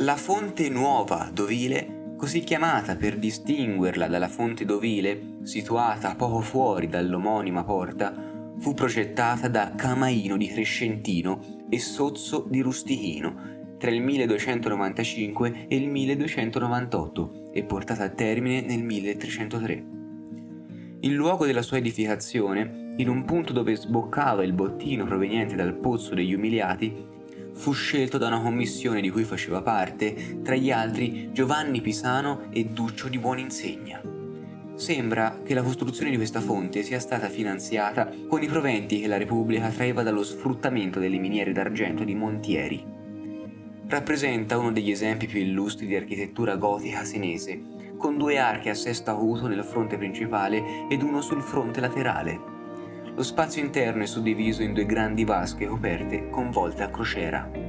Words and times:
La 0.00 0.16
fonte 0.16 0.68
nuova 0.68 1.30
d'Ovile, 1.32 2.14
così 2.18 2.40
chiamata 2.40 2.96
per 2.96 3.16
distinguerla 3.16 4.08
dalla 4.08 4.28
fonte 4.28 4.66
d'Ovile, 4.66 5.38
situata 5.44 6.14
poco 6.16 6.40
fuori 6.40 6.86
dall'omonima 6.86 7.64
porta, 7.64 8.14
fu 8.58 8.74
progettata 8.74 9.48
da 9.48 9.72
Camaino 9.74 10.36
di 10.36 10.48
Crescentino 10.48 11.64
e 11.70 11.78
Sozzo 11.78 12.44
di 12.46 12.60
Rustichino 12.60 13.76
tra 13.78 13.90
il 13.90 14.02
1295 14.02 15.64
e 15.66 15.76
il 15.76 15.88
1298 15.88 17.52
e 17.54 17.64
portata 17.64 18.04
a 18.04 18.10
termine 18.10 18.60
nel 18.60 18.82
1303. 18.82 19.84
Il 21.00 21.14
luogo 21.14 21.46
della 21.46 21.62
sua 21.62 21.78
edificazione, 21.78 22.92
in 22.98 23.08
un 23.08 23.24
punto 23.24 23.54
dove 23.54 23.74
sboccava 23.74 24.44
il 24.44 24.52
bottino 24.52 25.06
proveniente 25.06 25.56
dal 25.56 25.74
pozzo 25.74 26.14
degli 26.14 26.34
umiliati, 26.34 27.14
fu 27.56 27.72
scelto 27.72 28.18
da 28.18 28.28
una 28.28 28.40
commissione 28.40 29.00
di 29.00 29.10
cui 29.10 29.24
faceva 29.24 29.62
parte, 29.62 30.40
tra 30.42 30.54
gli 30.54 30.70
altri 30.70 31.30
Giovanni 31.32 31.80
Pisano 31.80 32.46
e 32.50 32.66
Duccio 32.66 33.08
di 33.08 33.18
Buoninsegna. 33.18 34.00
Sembra 34.74 35.40
che 35.42 35.54
la 35.54 35.62
costruzione 35.62 36.10
di 36.10 36.16
questa 36.16 36.40
fonte 36.40 36.82
sia 36.82 37.00
stata 37.00 37.28
finanziata 37.28 38.08
con 38.28 38.42
i 38.42 38.46
proventi 38.46 39.00
che 39.00 39.08
la 39.08 39.16
Repubblica 39.16 39.68
traeva 39.70 40.02
dallo 40.02 40.22
sfruttamento 40.22 41.00
delle 41.00 41.18
miniere 41.18 41.52
d'argento 41.52 42.04
di 42.04 42.14
Montieri 42.14 42.94
rappresenta 43.88 44.58
uno 44.58 44.72
degli 44.72 44.90
esempi 44.90 45.26
più 45.26 45.40
illustri 45.40 45.86
di 45.86 45.94
architettura 45.94 46.56
gotica 46.56 47.04
senese, 47.04 47.62
con 47.96 48.18
due 48.18 48.38
archi 48.38 48.68
a 48.68 48.74
sesto 48.74 49.10
acuto 49.10 49.46
nel 49.46 49.64
fronte 49.64 49.96
principale 49.96 50.88
ed 50.88 51.02
uno 51.02 51.20
sul 51.20 51.40
fronte 51.40 51.80
laterale. 51.80 52.55
Lo 53.16 53.22
spazio 53.22 53.62
interno 53.62 54.02
è 54.02 54.06
suddiviso 54.06 54.62
in 54.62 54.74
due 54.74 54.84
grandi 54.84 55.24
vasche 55.24 55.64
coperte 55.66 56.28
con 56.28 56.50
volte 56.50 56.82
a 56.82 56.90
crociera. 56.90 57.65